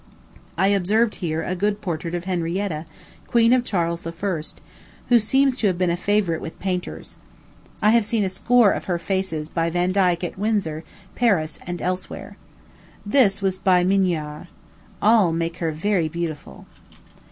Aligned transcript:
I 0.57 0.69
observed 0.69 1.17
here 1.21 1.43
a 1.43 1.55
good 1.55 1.79
portrait 1.79 2.15
of 2.15 2.23
Henrietta, 2.23 2.85
queen 3.27 3.53
of 3.53 3.63
Charles 3.63 4.01
I., 4.07 4.11
who 5.09 5.19
seems 5.19 5.55
to 5.57 5.67
have 5.67 5.77
been 5.77 5.91
a 5.91 5.95
favorite 5.95 6.41
with 6.41 6.57
painters. 6.57 7.17
I 7.83 7.91
have 7.91 8.03
seen 8.03 8.23
a 8.23 8.29
score 8.29 8.71
of 8.71 8.85
her 8.85 8.97
faces 8.97 9.47
by 9.47 9.69
Vandyke 9.69 10.23
at 10.23 10.39
Windsor, 10.39 10.83
Paris, 11.13 11.59
and 11.67 11.83
elsewhere. 11.83 12.35
This 13.05 13.43
was 13.43 13.59
by 13.59 13.83
Mignard. 13.83 14.47
All 15.03 15.31
make 15.31 15.57
her 15.57 15.71
very 15.71 16.09
beautiful. 16.09 16.65